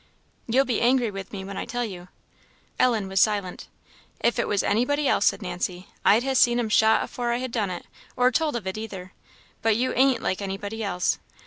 [0.47, 2.07] "You'll be angry with me when I tell you."
[2.79, 3.67] Ellen was silent.
[4.19, 7.51] "If it was anybody else," said Nancy, "I'd ha' seen 'em shot afore I'd ha'
[7.51, 7.85] done it,
[8.17, 9.13] or told of it either;
[9.61, 11.19] but you ain't like anybody else.